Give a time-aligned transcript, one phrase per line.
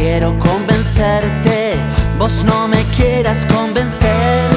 [0.00, 1.74] quiero convencerte,
[2.18, 4.48] vos no me quieras convencer.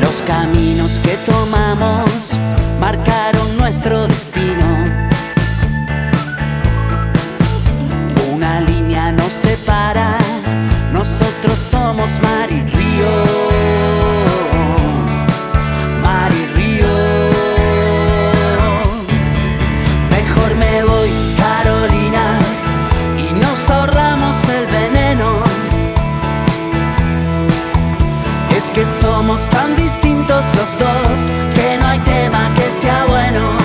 [0.00, 2.38] Los caminos que tomamos
[2.78, 3.15] marcan
[29.00, 31.18] somos tan distintos los dos
[31.54, 33.56] que no hay tema que sea bueno.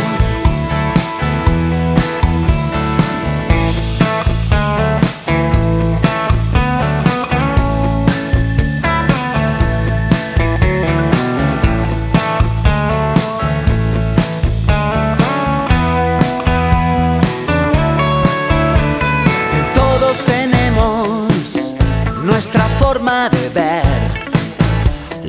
[19.73, 21.75] Todos tenemos
[22.23, 24.10] nuestra forma de ver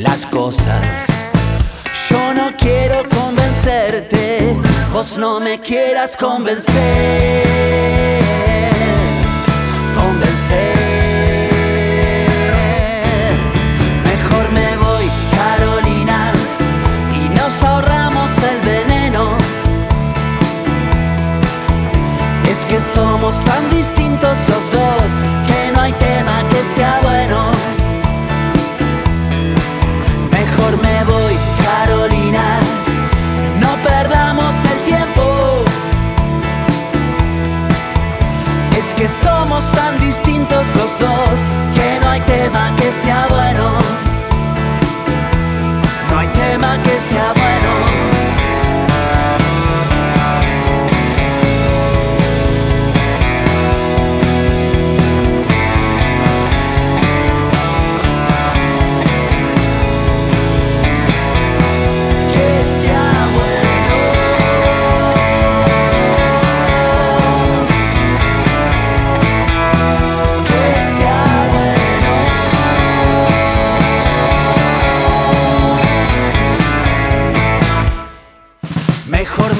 [0.02, 1.06] las cosas.
[2.10, 4.56] Yo no quiero convencerte,
[4.92, 6.72] vos no me quieras convencer.
[9.94, 10.76] Convencer.
[14.04, 16.32] Mejor me voy, Carolina,
[17.14, 19.36] y nos ahorramos el veneno.
[22.50, 24.71] Es que somos tan distintos los
[39.52, 44.11] somos tan distintos los dos que no hay tema que sea bueno.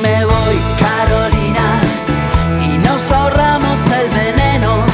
[0.01, 1.81] Me voy, Carolina,
[2.61, 4.85] y nos ahorramos el veneno.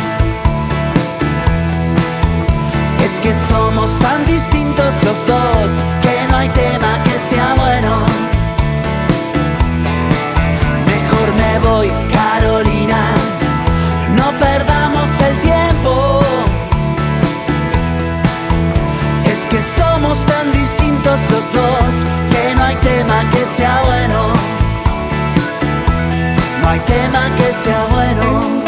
[3.05, 5.73] Es que somos tan distintos los dos
[6.03, 7.08] que no hay tema que
[27.49, 28.68] que sea bueno.